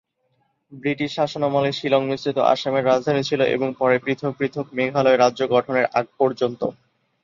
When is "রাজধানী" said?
2.87-3.21